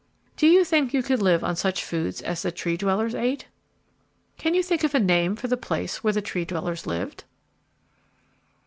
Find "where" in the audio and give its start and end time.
6.03-6.11